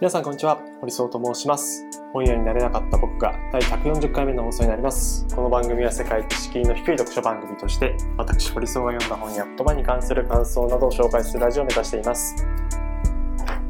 [0.00, 0.60] 皆さんこんにちは。
[0.80, 1.84] 堀総と申します。
[2.12, 5.26] 本屋になれなかった僕が第140回目の放送になります。
[5.34, 12.36] この番組は世界知識の低い読書番組として私堀総が読んだ本や言葉に関する感想などを紹介するラジオを目指しています。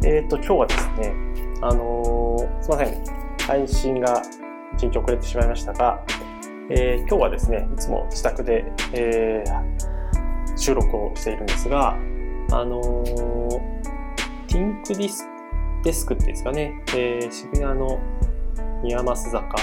[0.05, 1.15] えーと今日はですね
[1.63, 3.05] あのー、すいません。
[3.47, 4.23] 配信が
[4.77, 6.05] 一日遅れてしまいましたが、
[6.69, 9.45] えー、今日はですねいつも自宅で、え、
[10.59, 11.93] 収録をしているんですが
[12.53, 13.49] あのー、
[14.47, 15.27] ティンクディス
[15.85, 17.99] デスクっていうんですかね、えー、渋谷の
[18.83, 19.57] 宮益坂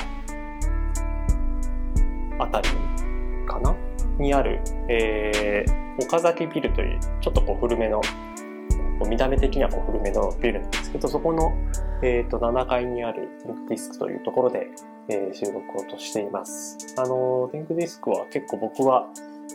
[2.39, 2.69] あたり
[3.47, 3.75] かな？
[4.17, 8.01] にある、えー、岡崎ビルという、ちょっとこう古めの、
[9.07, 11.51] 見た目的にはこう古めのビルなんですけど、そこの、
[12.01, 14.67] えー、と7階にあるテンクディスクというところで、
[15.09, 16.77] えー、収録をとしています。
[16.97, 19.07] あの、テンクディスクは結構僕は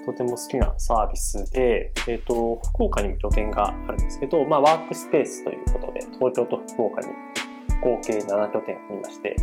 [0.07, 7.09] とても好きなサービスで、えっ、ー、と、福岡にも拠点があるんですけど、まあ、ワークスペースということで、東京と福岡に
[7.83, 9.37] 合計7拠点ありまして、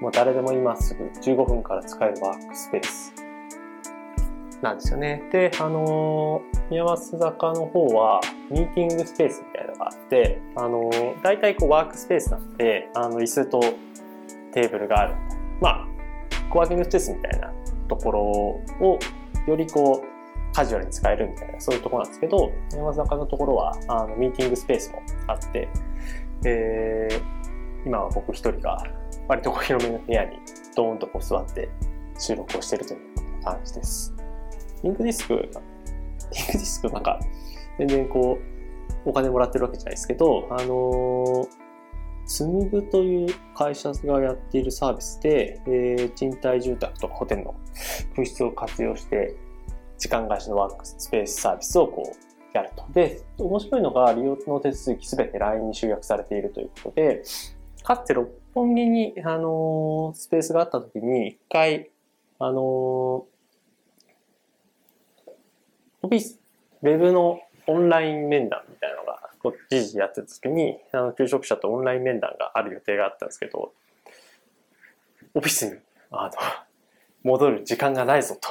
[0.00, 3.14] もう誰でも今すぐ15分から使えるワークスペース
[4.62, 5.22] なんですよね。
[5.32, 13.60] で、あのー、宮益坂の方は、ミーティングスペースみたいなのがあって、あのー、大体こうワークスペースなんで、あの、椅子と
[14.52, 15.14] テーブルがある。
[15.60, 15.86] まあ、
[16.50, 17.52] コワーキングスペースみたいな
[17.88, 18.98] ところを
[19.48, 25.68] よりこう、カジュアルに使えるみたいな、そういうところなんですけど、山坂のところは、あの、ミーティングスペースもあって、
[26.44, 28.82] えー、今は僕一人が、
[29.26, 30.38] 割とこう広めの部屋に
[30.74, 31.68] ドーンとこう座って
[32.18, 34.14] 収録をしてるという感じです。
[34.82, 37.18] リンクディスク、リンクディスクなんか、
[37.78, 38.38] 全然こ
[39.06, 41.48] う、お金もらってるわけじゃないですけど、あのー、
[42.28, 47.54] 紡ぐという会社がやっているサービスで、えー、賃貸住宅とかホテルの
[48.14, 49.34] 空室を活用して、
[49.98, 52.84] 時間貸しのワークスペースサービスをこうやると。
[52.92, 57.22] で、面白いのが利用の手続きすべて LINE に集約されているということで、
[57.82, 61.90] かつて六本木に、あのー、スペースがあった時に、一回、
[62.38, 63.26] あのー、オ
[66.02, 66.38] フィス、
[66.82, 68.97] ウェブのオンライン面談みたいな、
[69.38, 73.72] こう、時事やってた時に、あの、求職者とオンライン面談がある予定があったんですけど、
[75.34, 75.78] オフィスに、
[76.10, 76.32] あの、
[77.22, 78.48] 戻る時間がないぞと。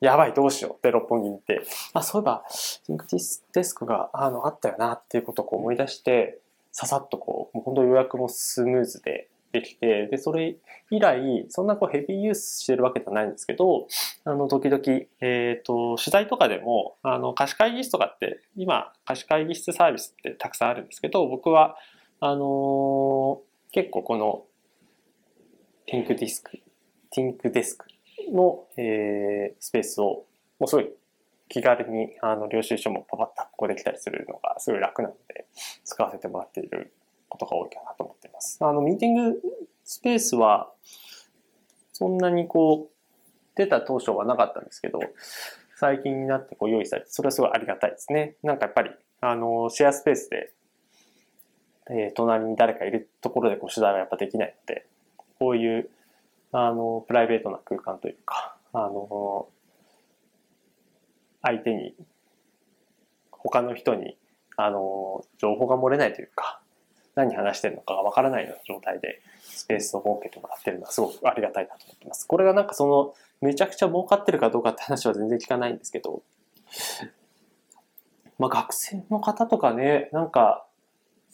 [0.00, 1.62] やばい、どうしようって六本木に行って、
[1.94, 2.44] あ、そういえば、
[2.88, 6.40] リンクティスデスクがあのあったよなっていうことをこう思い出して、
[6.72, 10.56] ささっとこう、もう本当予約もスムーズでできて、で、それ
[10.90, 13.86] 以来、そんなこうヘビーユースしてるわけじゃないんですけど、
[14.24, 14.82] あの、時々、
[15.20, 21.76] えっ、ー、と、取材とかでも、あの、貸し会議室とかって、今、貸し会議室サービスってたくさんあるんですけど、僕は、
[22.20, 23.38] あのー、
[23.72, 24.44] 結構この、
[25.86, 26.58] ティンクディスク、
[27.10, 27.86] ティンクデスク
[28.32, 30.24] の、えー、スペースを、
[30.58, 30.88] もうすごい
[31.48, 35.46] 気軽に、あの、領収書もパパッと発行できたりするのがすごい楽なので、
[35.84, 36.94] 使わせてもらっている
[37.28, 38.21] ことが多いかなと思って。
[38.60, 39.42] あの、ミーティング
[39.84, 40.70] スペースは、
[41.92, 42.92] そんなにこう、
[43.54, 45.00] 出た当初はなかったんですけど、
[45.76, 48.36] 最近になってこう用意されて、それはすごいありがたいですね。
[48.42, 50.52] なんかやっぱり、あの、シェアスペースで、
[51.90, 54.86] えー、隣に誰かいるところでこう取材はやっぱできないので、
[55.38, 55.90] こういう
[56.54, 59.48] あの、プライベートな空間というか、あの、
[61.40, 61.94] 相手に、
[63.30, 64.18] 他の人に、
[64.56, 66.60] あの、情報が漏れないというか、
[67.14, 72.26] 何話してるのかがわからないような状態でスペースを設けてもらってるのはすごくありがたいなと思ってます。
[72.26, 76.22] これがなんかその、めちゃくちゃ儲かってるかどうかって話は全然聞かないんですけど、
[78.38, 80.66] まあ学生の方とかね、なんか、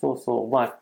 [0.01, 0.79] そうそう、まあ、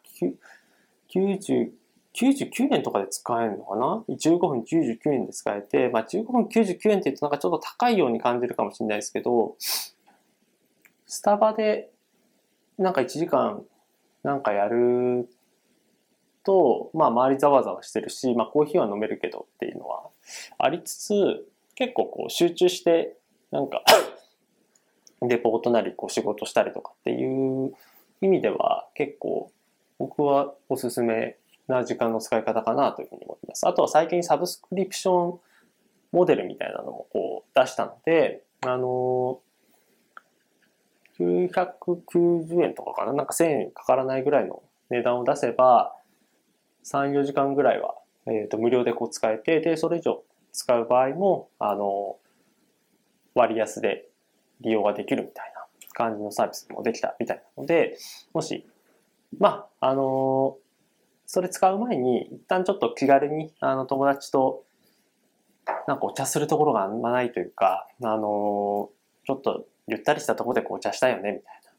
[1.10, 1.70] 90
[2.16, 11.90] 99円とかで使えるのかな ?15 分99円で使えて、まあ15分99円って言うとなんかちょっと高いように感じるかもしれないですけど、スタバで
[12.78, 13.62] なんか1時間
[14.26, 15.28] なんかやる
[16.42, 20.08] と、まあ周りざわざわしてるし、まあコーヒーは飲めるけどっていうのは
[20.58, 23.16] ありつつ、結構こう集中して
[23.52, 23.84] なんか
[25.22, 27.72] レポートなりこう仕事したりとかっていう
[28.20, 29.52] 意味では結構
[29.98, 31.36] 僕はおすすめ
[31.68, 33.64] な時間の使い方かなというふうに思います。
[33.64, 35.40] あとは最近サブスクリプション
[36.10, 39.38] モデルみたいなのもこう出したので、あの
[41.18, 43.12] 990円とかかな？
[43.12, 45.94] なんか1000円かからないぐらいの値段を出せば、
[46.84, 47.94] 3、4時間ぐらいは、
[48.26, 50.22] えっ、ー、と無料でこう使えて、で、それ以上
[50.52, 52.16] 使う場合も、あの、
[53.34, 54.08] 割安で
[54.60, 57.98] 利用ができるみたいな感じのサービスもできたみたいなので、
[58.32, 58.66] もし、
[59.38, 60.56] まあ、あの
[61.26, 64.64] それ使う前に、一旦ちょっと気軽に、あの、友達と、
[65.88, 68.90] なんかお茶するところがあんまないというか、あの、
[69.26, 71.70] ちょっとゆったりしたとこでこうお茶したいよね、みたいな。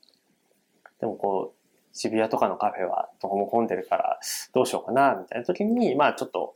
[1.00, 1.58] でもこう、
[1.94, 4.20] 渋谷とかのカフェはどこも混んでるから
[4.54, 6.56] どうしようかな、みたいな時に、まあちょっと、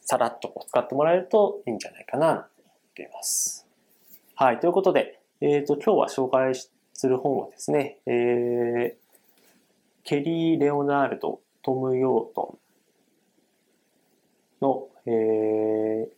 [0.00, 3.66] さらっと使ってもらえるといいんじゃないかな、と思っています。
[4.34, 4.60] はい。
[4.60, 6.54] ということで、えっ、ー、と、今日は紹介
[6.92, 8.94] する本はですね、えー、
[10.04, 12.58] ケリー・レオナルド・トム・ヨート
[14.60, 16.08] ンの、えー、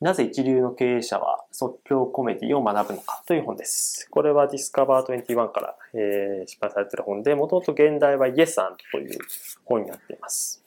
[0.00, 4.08] なぜ一流の経営者は即興コメディを学ぶのかという本です。
[4.10, 9.18] これはディスカバー21から、えー、出版されている本で、もともと現代は Yes and という
[9.64, 10.64] 本になっています。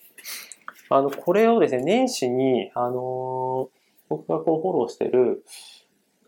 [0.89, 3.69] あの、これをですね、年始に、あの、
[4.07, 5.43] 僕がこうフォローしてる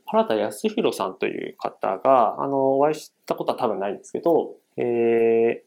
[0.07, 5.59] 原田康弘さんという方が、あの、お会いしたことは多分ないんですけど、えー、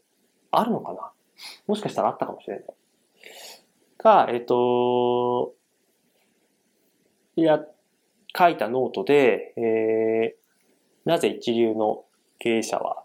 [0.51, 1.13] あるのかな？
[1.67, 2.65] もしかしたらあったかもしれない。
[3.99, 5.55] が、えっ、ー、と、
[7.37, 7.65] いや、
[8.37, 12.05] 書いたノートで、えー、なぜ一流の
[12.39, 13.03] 経営者は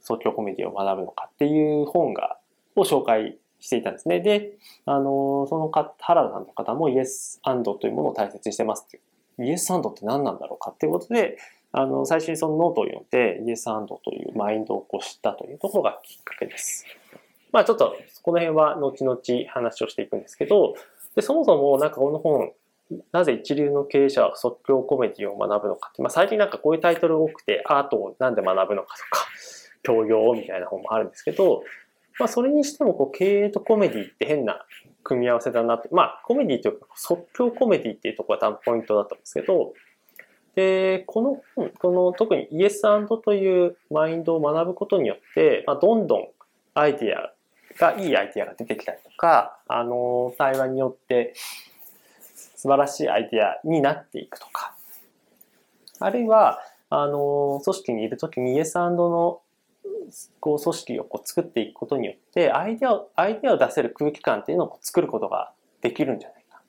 [0.00, 2.38] 即興コメディを学ぶのかっていう本が、
[2.76, 4.20] を紹介していたんですね。
[4.20, 4.52] で、
[4.86, 9.46] あの、そのか、原田さんの方も Yes And というものを大切にしてますっていう。
[9.46, 11.38] Yes And って何なんだろうかっていうことで、
[11.72, 16.84] あの、最初にそのノートを読んで、 Yes And というマインドをこう知ったというところがきっかけです。
[17.52, 19.20] まあちょっと、この辺は後々
[19.50, 20.74] 話をしていくんですけど、
[21.14, 22.52] でそもそもなんかこの本、
[23.12, 29.26] なぜ一流の経営者は即興コメディを学ぶのかって、まあ最近なんかこういうタイトル多くて、アートをなんで学ぶのかとか、
[29.82, 31.62] 教養みたいな本もあるんですけど、
[32.18, 34.64] まあそれにしてもこう経営とコメディって変な
[35.04, 39.72] 組み合わせだなって、まあコメディというか即興コメディっていうところが多分ポイントだったんですけど、
[40.58, 42.82] で、この本、この特にイエス
[43.22, 46.28] というマインドを学ぶことによって、まあ、どんどん
[46.74, 47.32] アイディア
[47.78, 51.32] が、いいアイディアが出てきたりとか、あの、対話によって
[52.58, 54.74] 素晴らしいアイディアになっていくとか、
[56.00, 56.58] あるいは、
[56.90, 59.40] あの、組織にいるときにイエスの
[60.40, 65.52] こう組織をこう作っていくことによって、アイデアを、アイデアを出せる空気感っていうのを作ることが
[65.82, 66.60] できるんじゃないか。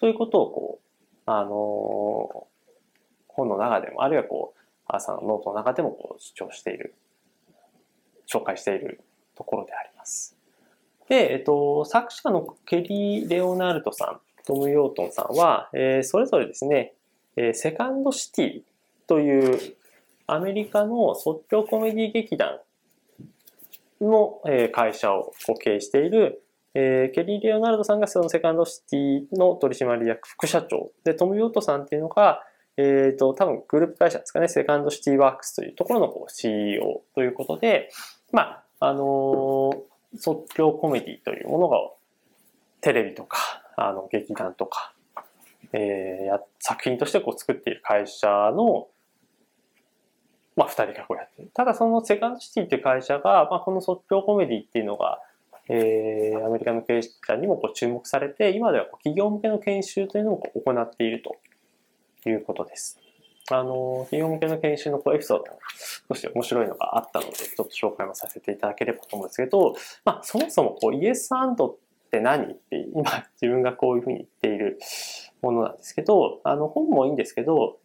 [0.00, 2.46] ということをこう、あの、
[3.28, 6.94] 本の中でも、あるいはこう、アーサーのノートの中でもこう主張している、
[8.26, 9.02] 紹介している
[9.34, 10.34] ところであります。
[11.10, 16.92] で、えっと、作者のケリー・レオナルドさん、トム・ヨートンさんは、えー、それぞれですね、
[17.36, 18.62] えー、セカンドシティ
[19.06, 19.76] という
[20.26, 22.58] アメリカの即興コメディ劇団
[24.00, 25.32] の、えー、会社を
[25.62, 26.42] 経営している、
[26.74, 30.90] えー、ケリー・レオナルドさんがそのセカンドシティの取締役副社長。
[31.04, 32.42] で、トム・ヨートさんっていうのが、
[32.76, 37.90] えっ、ー、と、多分グループ会社ですかね、セカンドシティワークスというところのこう CEO ということで、
[38.32, 41.78] まあ、あのー、即興コメディというものが
[42.80, 44.94] テレビとか、あの、劇団とか、
[45.72, 48.88] えー、や、作品としてこう作っている会社の、
[50.56, 51.50] まあ、二人がこうやってる。
[51.52, 55.18] ただそのセカンドシティっていう会社が、まあ、この即興コメディっていうのが、
[55.68, 63.00] えー、アメリカの経営者にもこう注目されて、今ではこう企業向けの研修というのを行っているということです。
[63.50, 65.58] あの、企業向けの研修のエピソードも
[66.08, 69.74] 少し面白いのがあったので、ちょっと紹介もさせていただければと思うんですけど、
[70.04, 71.78] まあ、そもそもこうイエスアンド
[72.14, 73.02] って何って今
[73.40, 74.78] 自分がこういうふうに言っている
[75.42, 77.78] ものなんですけど、あの本もいいんですけど、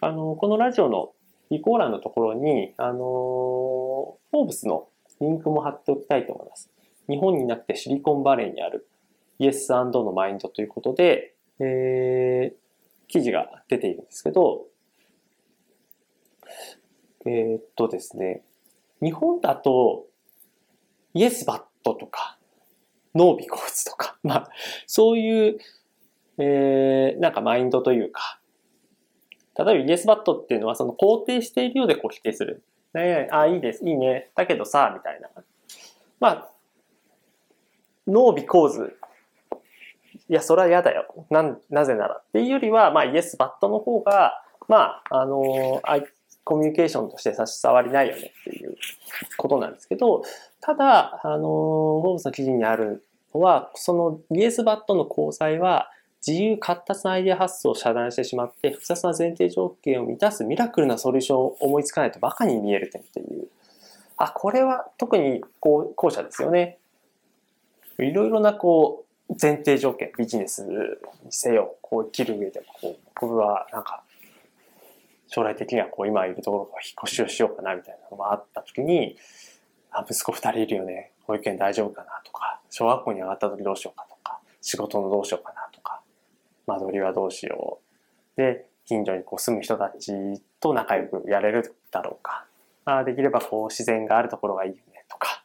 [0.00, 1.12] あの、このラジオの
[1.48, 4.88] 備考欄のところに、あの、フォーブスの
[5.20, 6.70] リンクも貼っておきたいと思います。
[7.08, 8.88] 日本になくてシリコンバレーにある
[9.38, 14.66] イエスのマインドということで、えー、記事が出ているんですけど、
[17.26, 18.42] えー、っとですね、
[19.00, 20.06] 日本だと、
[21.14, 22.38] Yes But とか、
[23.14, 24.48] No Because とか、 まあ、
[24.86, 25.58] そういう、
[26.38, 28.40] えー、なんかマインドというか、
[29.58, 32.62] 例えば Yes But っていうのはその肯定しているようでこう否定する。
[32.94, 34.30] ねあ、いいです、いいね。
[34.34, 35.28] だけどさ、みたいな。
[36.20, 36.48] まあ、
[38.06, 38.98] No Because。
[40.28, 41.26] いや、それは嫌だよ。
[41.30, 42.16] な、なぜなら。
[42.16, 46.06] っていうよりは、まあ、 Yes But の方が、まあ、あのー、
[46.44, 48.76] コミュニケーションとして差し障りないよねっていう
[49.36, 50.22] ことなんですけど、
[50.60, 55.90] ただ、あの、フォーブスの記事にあるのは、そのイエスバットの交際は、
[56.26, 63.48] 自由活発なアイデア発想を遮断してしまって、複雑な前提条件を満たすミラクルなソリューションを思いつかないとバカに見える点っていう。
[64.16, 66.78] あ、これは特にこう後者ですよね。
[67.98, 70.76] いろいろなこう、前提条件、ビジネスに
[71.30, 74.02] せよ、こう生きる上でも、こう、僕はなんか、
[75.34, 79.16] 将来的にはこう今いるところから引っ越しをしようかなみたいなのがあった時に、
[79.90, 81.12] あ、息子二人いるよね。
[81.22, 86.02] 保育園大丈夫かなとか、小学校に上がった時どうしようかとか、仕事のどうしようかなとか、
[86.66, 87.80] 間取りはどうしよ
[88.36, 88.40] う。
[88.40, 90.12] で、近所にこう住む人たち
[90.60, 92.44] と仲良くやれるだろうか。
[92.84, 95.42] あできればこう自然があるところがいいよねとか。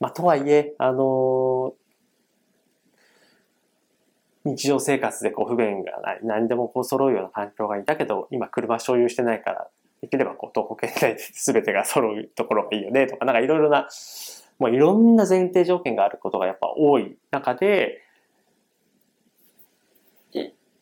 [0.00, 1.74] まあ、とはいえ、あの
[4.46, 9.68] 日常生活でこう不便がない、何でもこう揃うような環境がいたけど、今車所有してないから、
[10.00, 13.88] できればこう東北県内で全てが揃うところがいいよねとか、なんかいろいろな、
[14.58, 18.02] もういろんな前提条件があることがやっぱ多い中で、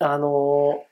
[0.00, 0.85] あの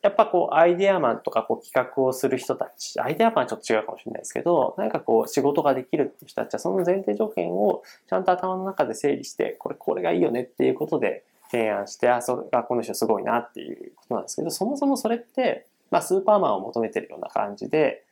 [0.00, 18.04] やっぱこうアイデアマンとかこう企画をする人たち、アイデアマンはちょっと違うかもしれないですけど、何かこう仕事ができるっていう人たちはその前提条件をちゃんと頭の中で整理して、これこれがいいよねっていうことで提案して、あ、それがこの人すごいなっていうことなんですけど、そもそもそれって、まあスーパーマンを求めてるような感じで、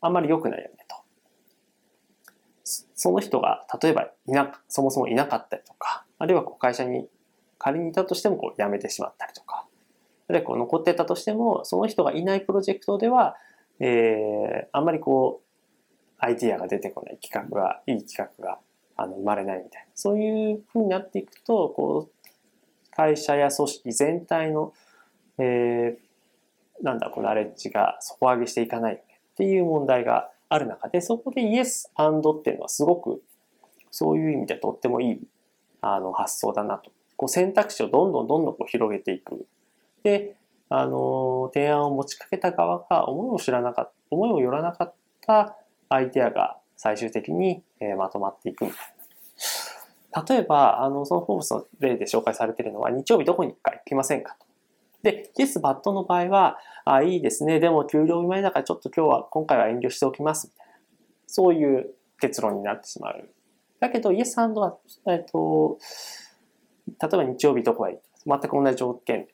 [0.00, 0.96] あんまり良くないよねと。
[2.64, 7.08] その人が例えばいな、そもそもいなかったりとか、あるいはこう会社に
[7.58, 9.66] 仮にいたとしてもこう辞めてしまったりとか、
[10.28, 13.36] あるいはこう残ってたとしても、その人がいないプロジェクトでは、
[13.80, 18.58] えー、あんまりこう、アイディアが出てこない企画が、いい企画が
[18.96, 19.88] あの生まれないみたいな。
[19.94, 22.21] そういうふうになっていくと、こう、
[22.94, 24.72] 会社や組織全体の、
[25.38, 29.00] えー、なんだ、こう、ナレッジが底上げしていかないっ
[29.36, 33.22] ていう問題がある中で、そこでイエスっていうのはすごく、
[33.90, 35.20] そういう意味でとってもいい
[35.80, 36.90] あの発想だなと。
[37.16, 39.46] こう選択肢をどんどんどんどんこう広げていく。
[40.02, 40.36] で、
[40.68, 45.56] あの、提案を持ちかけた側が思いも知らなかった、思いもよらなかった
[45.88, 47.62] アイデアが最終的に、
[47.98, 49.01] まとまっていくみたいな。
[50.28, 54.36] 例えば、あの、そのフォーブスの例で紹介されているのは、日曜日どこに行くか行きませんか。
[55.02, 57.60] で、イエス、バットの場合は、あ、いいですね。
[57.60, 60.48] でも、給料日前だからちょっと今日は、今回は遠慮しておきます。
[60.48, 60.74] みたいな。
[61.26, 63.28] そういう結論になってしまう。
[63.80, 64.78] だけど、イエスは、
[65.08, 65.78] えっと、
[66.86, 69.26] 例えば日曜日どこへ行く全く同じ条件。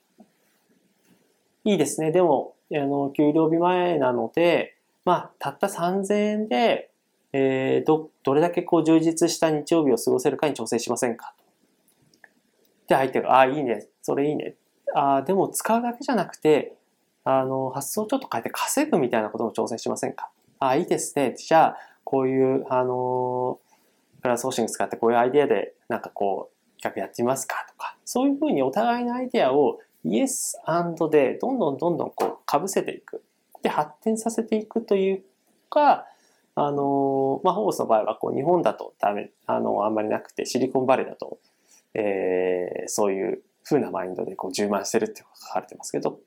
[1.64, 2.12] いいですね。
[2.12, 6.87] でも、あの、給料日前なので、まあ、たった3000円で、
[7.32, 11.34] えー、ど、どれだけこう充実した日曜日を過ごせるかに調整しませんか？
[12.86, 13.86] で、相手が、ああ、いいね。
[14.00, 14.54] それいいね。
[14.94, 16.74] ああ、でも使うだけじゃなくて、
[17.24, 20.30] あの、発想をちょっと変えて稼ぐみたいなことも挑戦しませんか？
[20.58, 21.34] ああ、いいですね。
[21.36, 23.60] じゃあ、こういう、あの、
[24.22, 30.56] クラウドソーシング使ってこういうアイデアで、なんかこう、企画やってみますかとか、そういうふうにお互いのアイデアをイエス
[31.10, 33.22] でどんどんどんどんこう被せていく。
[33.62, 35.22] で、発展させていくという
[35.68, 36.06] か、
[36.60, 41.38] あの、まあ、ホースの場合はこう日本だとダメ、あの、あんまりなくて、シリコンバレーだと、
[41.94, 46.18] えー、そういう風なマインドでこう充満してるって書かれてますけど、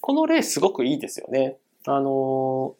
[0.00, 1.56] この例すごくいいですよね。
[1.86, 2.74] あの、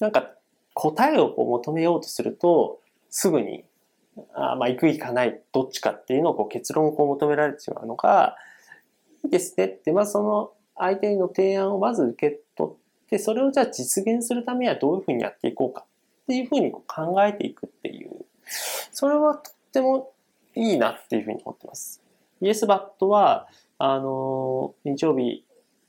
[0.00, 0.34] なんか
[0.74, 3.64] 答えをこう求めようとすると、すぐに、
[4.34, 8.36] あまあ、行く行かない、どっちかっていうのをこう結論をこう求められてしまうのが、
[9.24, 12.40] いいですねって、まずその相手の提案をまず受け
[13.08, 15.84] 取って、それをじゃあ実現するためにはどういうふうにやっていこうか
[16.24, 18.10] っていうふうに考えていくっていう、
[18.92, 20.12] それはとっても
[20.54, 22.02] いいなっていうふうに思ってます。
[22.40, 25.44] イエスバットは、あの、日曜日、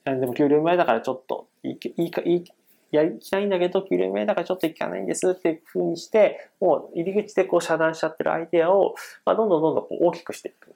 [0.05, 2.43] でも給料前だからちょっと、いいいいか、いい、
[2.91, 8.95] やりたいんだけど、給料前だからちょっと行かないんですっていうふうにして、もう入り口でこう遮断しちゃってるアイデアを、
[9.25, 10.75] まあ、どんどんどんどんこう大きくしていく。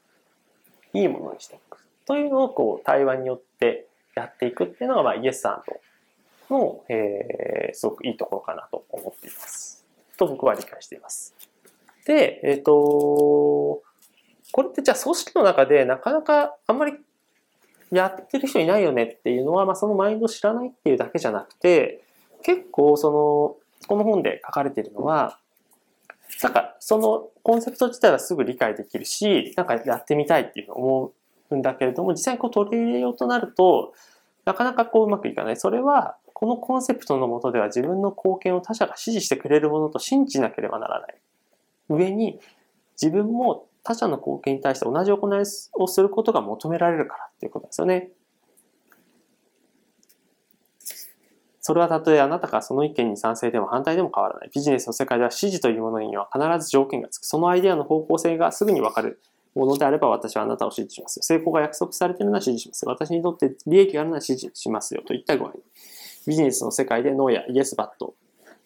[0.93, 1.77] いいものにしていく。
[2.05, 5.79] というのをこう対話によってやっていくっていうのが、まあ、イエスさんと
[6.49, 9.85] の、えー、すごくいいところかなと思っています。
[10.17, 11.35] と僕は理解しています。
[12.05, 12.71] で、えっ、ー、と、
[14.51, 16.93] これってじゃあ組織の中でなかなかあんまり
[17.91, 22.03] やってる人いないよねっていうのは、まあ、そのマインドを知らないっていうだけじゃなくて、
[22.43, 25.39] 結構その、この本で書かれているのは、
[26.43, 31.13] なんかそのコンセプト自体はすぐ理解できるし、なんかやってみたいっていうのを思
[31.51, 33.93] うんだけれども、実際にこう取り入れようとなると、
[34.45, 35.57] なかなかこううまくいかない。
[35.57, 41.15] それは、このコンセプトのもとでは自分の貢献を他者が支持してくれるものと信じなければならない。
[41.89, 42.39] 上に、
[42.93, 45.43] 自分も他者の貢献に対して同じ行い
[45.73, 48.11] をすることが求められるからっていうことですよね。
[51.59, 54.49] それはたとえあなたがその意見に賛成でも反対でも変わらない。
[54.55, 57.25] ビジネスの世界では支持というものには必ず条件がつく。
[57.25, 59.21] そのアイデアの方向性がすぐにわかる
[59.55, 61.19] ものであれば私はあなたを支持します。
[61.21, 62.85] 成功が約束されているなら支持します。
[62.85, 65.01] 私にとって利益があるなら支持しますよ。
[65.05, 65.53] といった具合に。
[66.29, 68.13] ビジネスの世界でノーやイエスバット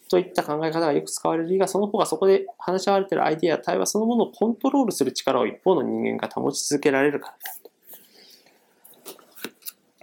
[0.10, 7.72] といった考え方がよく使われる理由が、その方がそこで話し合われているアイデアや対話そのものをコントロールする力を一方の人間が保ち続けられるからだと。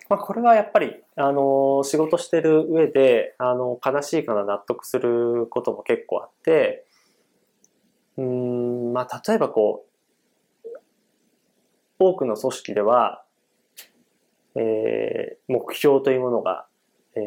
[0.09, 6.87] まあ、これはやっぱり、あの、仕事してる上で、あの、悲しいかな納得することも結構あって、
[8.17, 9.85] うん、まあ、例えばこ
[10.65, 10.69] う、
[12.01, 13.23] 多くの組織では、
[14.57, 16.67] えー、目標というものが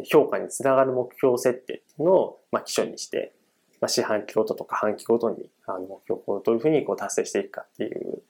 [0.06, 3.34] 評価につながる目標設定っていうのを、まあ、基礎にして、
[3.82, 8.22] まあ、四半期ごととか半期ごとにあの目標をどういうふうにこう達成していくかっていう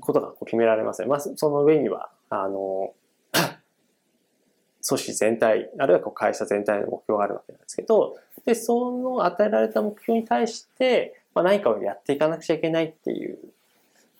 [0.00, 1.08] ことがこう決められますね。
[1.08, 2.94] まあ、その上には、あの、
[4.86, 13.38] 組織全体、あるいはこう会社全体の目標があるわけなんですけど、で、その与えられた目標に対して、まあ、何かをやっていかなくちゃいけないっていう。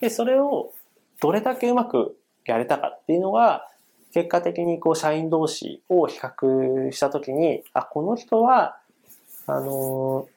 [0.01, 0.73] で、それを
[1.21, 3.69] どれだけうまくやれたかっていうのが、
[4.13, 8.79] 結果的にこう社員同士を比較したときに、あ、この人は、
[9.47, 10.29] あの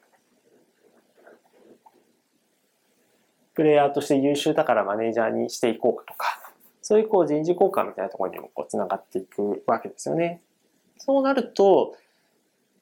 [3.54, 6.40] プレイヤーとして優秀だからマネージャーにしていこうとか、
[6.82, 10.42] そういうこう人事交換みたいなところにもこう繋がっていくわけですよね。
[10.98, 11.96] そうなると、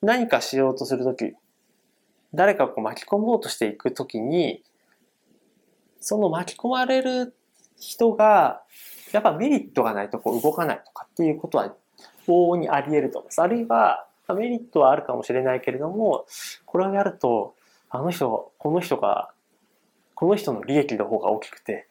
[0.03, 1.35] 何かしようとするとき、
[2.33, 4.63] 誰かをこう巻き込もうとしていくときに、
[6.01, 7.35] その巻き込まれる
[7.79, 8.63] 人が、
[9.15, 11.75] やっぱメリットがないとこう動かないとかっていうことは
[12.27, 13.43] 往々にあり得ると思います。
[13.43, 16.27] あるいは、メリットはあるかもしれないけれども、
[16.67, 17.55] これをやると、
[17.91, 19.31] あの人、この人が、
[20.15, 21.87] この人の利益の方が大きくて、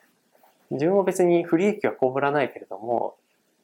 [0.72, 3.16] 自分は別に不利益は被らないけれども、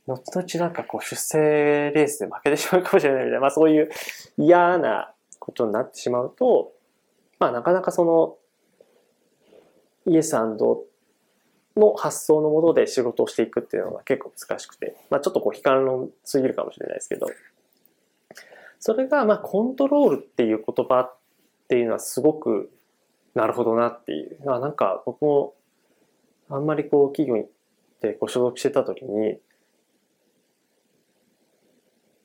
[0.08, 3.90] 後々なんかこう出世レースで負けてしまうかもしれないみたいな、まあそういう
[4.38, 6.72] 嫌なことになってしまうと、
[7.40, 8.38] まあなかなかその
[10.06, 10.36] イエス
[11.80, 17.28] の発想のもとで仕事をしていくっていうのが結構難しくて、まあちょっとこう悲観論すぎるかもしれないですけど、
[18.80, 21.18] それがまあコントロールっていう言葉っ
[21.68, 22.72] ていうのはすごく
[23.36, 24.38] なるほどなっていう。
[24.48, 25.54] あなんか僕も
[26.50, 27.46] あんまりこう企業に
[28.02, 29.38] でこう所属してた時に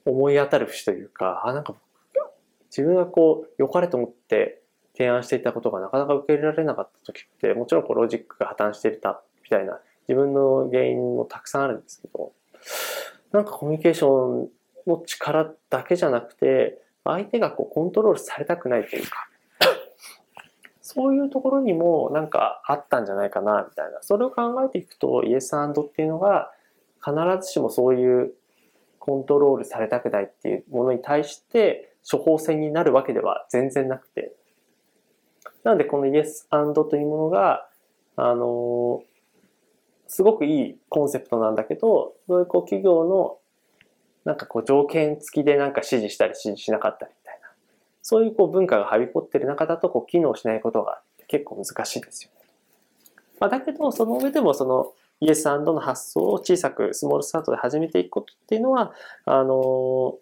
[0.05, 1.75] 思い当たる節というか、あ、なんか
[2.71, 4.63] 自分がこう良かれと思って
[4.97, 12.33] 提案していたことがなかなか受け入れられなかった時って、もちろんこうロジックが破綻していたみたいな自分の原因もたくさんあるんですけど、
[13.33, 14.49] なんかコミュニケーション
[14.87, 19.29] の力だけじゃなくて、相手がこうコントロールされたくないというか、
[20.81, 23.99] そういうところにもなんかあったんじゃないかな、みたいな。
[24.03, 26.53] それを考えていくと、イエスっていうのが、
[27.05, 27.15] 必
[27.47, 28.33] ずしもそういう
[28.99, 34.35] コントロールされたくないっていうものに対して処方箋になるわけでは全然なくて。
[35.63, 37.69] なので、このイエスというものが、
[38.17, 39.03] あの
[40.07, 43.39] すごくいいコンセプトなんだけど、そういうこう企業の
[44.25, 47.49] なんかこう条件付きでなんか指示したり指示しなかったりみたいな
[48.03, 52.47] そういうこう文化がはびこってる中だとこう機能しないことが結構難しいですよね。
[53.41, 58.93] まあ、だけど、その上でもそのイエスの発想を小さくスモールスタートで始めていくことっていうのは、
[59.25, 60.19] あの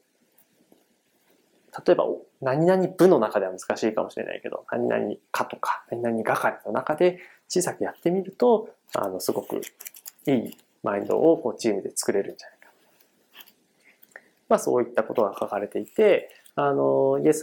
[1.86, 2.04] 例えば
[2.40, 9.60] 何々部の中では難しいかもしれないけど、何々課とか何々係の中で小さくやってみると、あの、すごく
[10.26, 12.68] いいマインドをこうチームで作れるんじゃないか。
[14.48, 17.42] まあそういったことが書かれていて、あの、イエス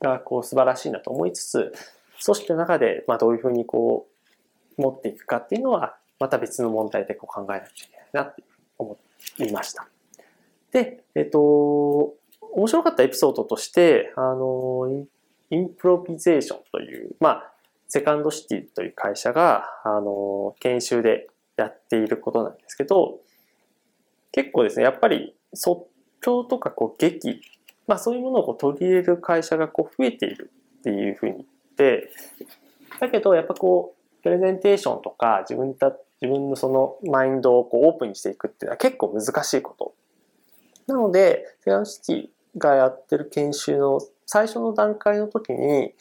[0.00, 1.72] がこう素晴らしいなと思いつつ、
[2.24, 4.08] 組織の中でまあどういうふうにこ
[4.76, 8.42] う持っていくかっていうのは、また別の問題でこう考えなきゃいけないなって
[8.76, 8.98] 思
[9.38, 9.86] いました。
[10.72, 12.14] で、えっと、
[12.52, 15.06] 面白かったエピソードとして、あの、
[15.50, 17.52] インプロビゼーションという、まあ、
[17.88, 23.20] セカンドシティという会社が、あの、研修でやっていることなんですけど、
[24.32, 25.88] 結構ですね、やっぱり即
[26.20, 27.40] 興とかこう劇
[27.88, 32.10] まあそういうものをこう取り入れる会社がこう増えているっていうふうに言って、
[33.00, 39.94] だけどやっぱこう、プレゼンテーションとか自分た、自分のそのマインドをこうオープンにしていくっていうのは結構難しいこと。
[40.86, 45.94] なので、セアンドシティがやってる研修の最初の段階の時に、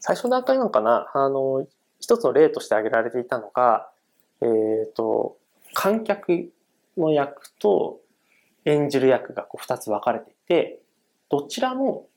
[0.00, 1.66] 最初の段階なのかなあの、
[2.00, 3.88] 一つの例として挙げられていたのが、
[4.40, 5.36] えっ、ー、と、
[5.74, 6.50] 観客
[6.96, 8.00] の役と
[8.64, 10.80] 演じる役がこう二つ分かれていて、
[11.28, 12.08] どちらも、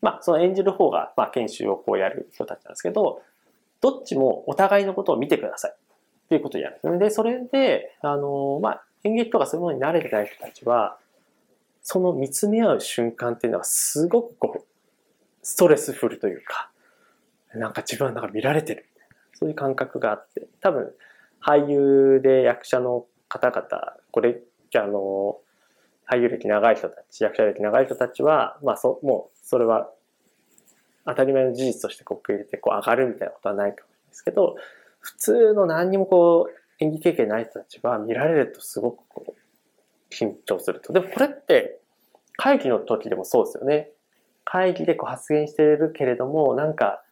[0.00, 3.22] まあ、その演じる方が、まあ、研修をこうやる人たちなんですけど、
[3.80, 5.72] どっちもお互いのことを見てください。
[5.72, 7.06] っていうことをやるんで。
[7.06, 10.98] で、それで、あの、まあ、演劇とかそういうものに慣れてない人たちは、
[11.90, 14.66] その見つめ合う瞬間っていうのはすごくこう、
[15.40, 16.70] ストレスフルというか、
[17.54, 18.84] なんか自分はなんか見られてる。
[19.32, 20.92] そういう感覚があって、多分、
[21.42, 24.38] 俳優で役者の方々、これ、
[24.70, 25.38] じゃあの、
[26.06, 29.88] 俳優歴長い人たち、役者歴長い人たちは、まあそ、もう、それは、
[31.06, 34.56] 当たり前の事実としてこう、受け入れて、こう、上がるみたいなことはないかもしれないですけど、
[35.00, 39.47] 普通の何にもこう、演技経験ない人たちは見られるとすごくこう、
[40.10, 40.92] 緊張すると。
[40.92, 41.80] でもこれって、
[42.36, 43.90] 会議の時でもそうですよね。
[44.44, 47.02] 会議でこう発言してるけれども、なんか、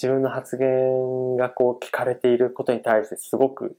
[0.00, 3.76] 自分の発言がこう聞かれていることに対してすごく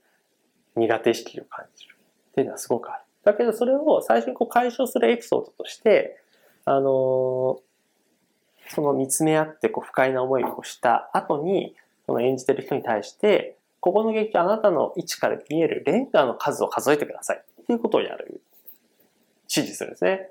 [0.76, 1.96] 苦手意識を感じる
[2.32, 3.04] っていうのはすごくある。
[3.24, 6.18] だけどそれを最初にこう解消するエピソードとして、
[6.66, 6.86] あのー、
[8.68, 11.74] その見つめ合ってこう不快な思いをした後に、
[12.06, 17.44] その演じてる人に対して、ここの劇あなたの位置から見えるレンガの数を数えてください。
[17.70, 18.42] っていうことをやる。
[19.48, 20.30] 指示するんですね。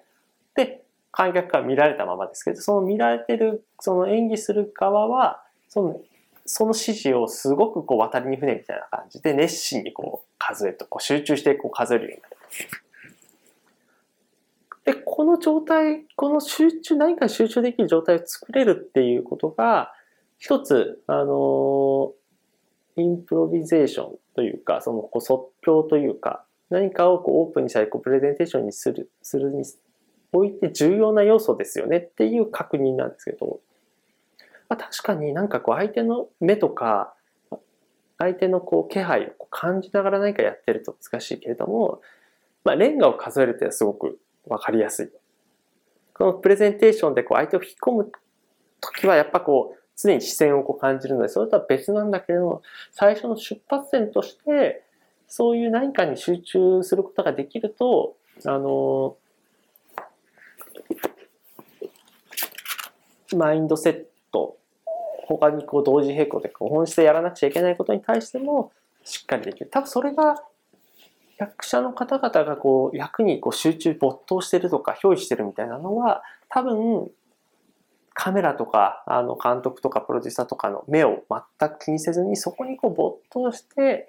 [0.56, 6.00] で、観客から見られたままですけど、その見られてる、その演技する側は、その、
[6.44, 12.36] その指示をすごくこう渡りに船みたいな感じで熱心にこう数えと、こう集中してこう数えるようになる。
[14.84, 19.92] で、この状態、この集中、何か集中できる状態を作れるっていうことが、
[20.38, 22.12] 一つ、あの、
[22.96, 29.64] インプロビゼーションというか、そのこう即興というか、何かをこうオープンにしたりこうプレゼンテーションにする、するに
[30.32, 33.60] おいて重要な要素ですよねっていう確認なんですけど、
[34.68, 37.14] まあ、確かになんかこう相手の目とか、
[38.18, 42.02] 相手のこう気配を感じながら何かやってると難しいけれども、
[42.64, 45.10] まあ、レンガを数えるっていうのはすごくわかりやすい。
[46.12, 48.12] このプレゼンテーションでこう相手を引き込む
[48.80, 54.84] ときはやっぱこう常に視線をこう感じるので、それとは別なんだけれども、最初の出発点として、
[55.28, 59.16] そういう何かに集中することができると、あの、
[63.36, 64.56] マインドセット、
[65.26, 68.72] 他にこう同時並行でこう本質でやらなくちゃいけないことに対しても
[69.04, 69.68] しっかりできる。
[69.70, 70.42] 多分それが
[71.36, 77.10] 役者の方々がこう役にこう集中没頭してるとか憑依してるみたいなのは多分
[78.14, 81.22] カメラとかあの監督とかプロデューサーとかの目を
[81.58, 84.08] 全く気にせずにそこにこう没頭して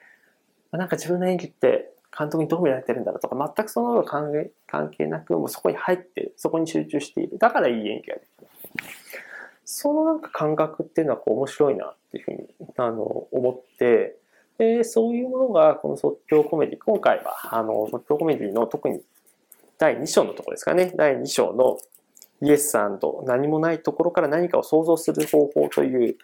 [0.71, 7.37] なんか自分の演技って監督にどう見られてるんだろうとか全くその関係関係なくもうそこに入ってそこに集中している。
[7.37, 8.47] だからいい演技ができる。
[9.65, 14.15] そのなんか感覚っていうのはこう面白いなっていうふうにあの思って
[14.59, 19.01] で、そういうものがこの即興コメディ、今回はあの即興コメディの特に
[19.77, 21.77] 第2章のところですかね、第2章の
[22.41, 26.17] イエスさんと何もないところから何かを想像する方法という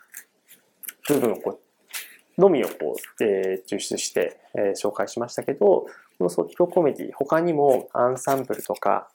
[1.08, 1.60] 部分をこう
[2.38, 9.10] のみをこう、えー、抽出して、えー、紹介しましたけど、この即興コメディ、他にもアンサンブルとか、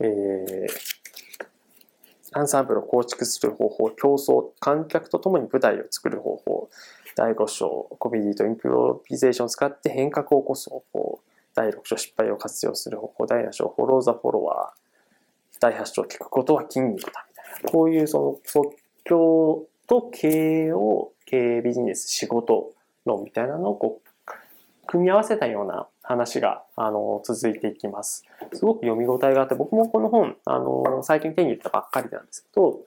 [0.00, 0.68] えー、
[2.32, 6.70] アンサンブルを構築する方法、競争、観客と共に舞台を作る方法、
[7.16, 11.20] 第5章、コメディとインプロビゼーションを使って変革を起こす方法。
[11.54, 13.26] 第6章、失敗を活用する方法。
[13.26, 15.58] 第7章、フォローザフォロワー。
[15.58, 17.26] 第8章、聞くことは筋肉だ。
[17.28, 17.70] みたいな。
[17.70, 22.72] こういうその即興と経営を、経営ビジネス、仕事
[23.04, 24.08] 論みたいなのをこう、
[24.86, 28.24] 組み合わせたような話が、あの、続いていきます。
[28.54, 32.80] すごく読み応えがあって、僕もこの本、あの、最近手に入れたばっかりなんですけど、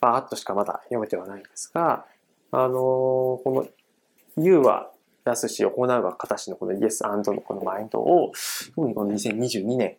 [0.00, 2.04] バーッとしかまだ読めてはないんですが、
[2.52, 4.90] あのこの U は
[5.24, 8.32] 出すし、行うは形のこの Yes のこのマインドを、
[8.74, 9.96] 特にこの2022年、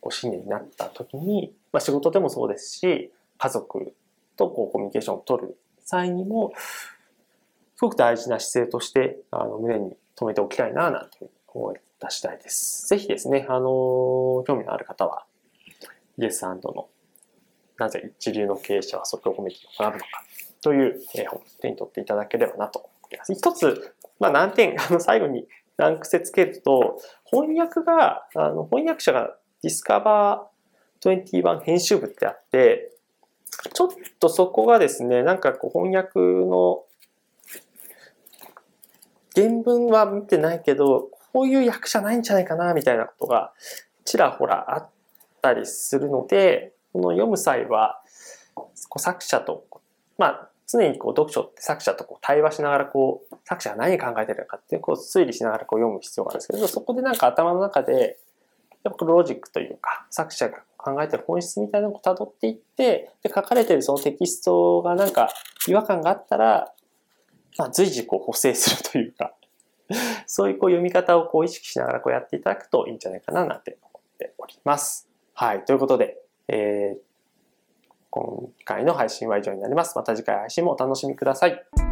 [0.00, 3.94] こう新年になった時に、まあ、仕事でもそうですし、家族
[4.36, 6.52] とこうコミュニケーションを取る際にも、
[7.76, 12.86] すごく大事な姿勢として、あの、胸に留めておきたいな、なんて思い出したいです。
[12.88, 15.24] ぜひですね、あの、興味のある方は、
[16.18, 16.88] Yes and の、
[17.78, 20.08] なぜ一流の経営者は即興コミュニティを学ぶのか、
[20.62, 23.34] という本を手に取っていただければなと思います。
[23.34, 32.91] 一つ、まあ難点、あの最後にランク付つけると、翻訳が、あの翻訳者がディスカバー21編集部ってあって、
[33.74, 33.88] ちょっ
[34.18, 36.84] とそこがですね、なんかこう翻訳の
[39.34, 43.52] 原文は見てないけど、こういう役者ないんじゃないかな、みたいなことが
[44.04, 44.88] ちらほらあっ
[45.40, 48.02] たりするので、この読む際は、
[48.98, 49.64] 作者と、
[50.18, 58.18] まあ、常にこう読書って作者とこう対話しながらこう作者が何考えてるのかっていうこう推理しながらこう読む必要があるんですけどそこでなんか頭の中で
[58.82, 65.28] やっぱロジックというか作者が考えてる本質みたいなのを辿っていってで書かれてるそのテキストがなんか
[65.68, 66.72] 違和感があったら、
[67.58, 69.32] まあ、随時こう補正するというか
[70.26, 75.08] そういうこう読み方をこう意識しながらこうやっていただくといいんじゃないかななんて思っております。
[75.34, 75.64] はい。
[75.64, 76.18] ということで、
[76.48, 77.12] えー
[78.12, 79.96] 今回の配信は以上になります。
[79.96, 81.91] また次回配信もお楽しみください。